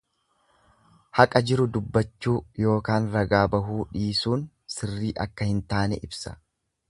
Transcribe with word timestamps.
Haqa 1.17 1.41
jiru 1.49 1.67
dubbachuu 1.75 2.33
ykn 2.63 3.11
ragaa 3.17 3.43
bahuu 3.57 3.79
dhiisuun 3.91 4.45
sirrii 4.79 5.15
akka 5.27 5.51
hin 5.53 5.63
taane 5.75 6.01
ibsa. 6.09 6.35